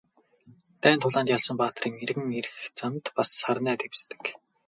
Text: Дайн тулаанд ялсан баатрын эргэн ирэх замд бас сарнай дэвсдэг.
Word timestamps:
Дайн 0.81 0.99
тулаанд 1.01 1.29
ялсан 1.35 1.55
баатрын 1.59 1.93
эргэн 2.03 2.29
ирэх 2.39 2.55
замд 2.77 3.05
бас 3.15 3.29
сарнай 3.39 3.75
дэвсдэг. 3.79 4.23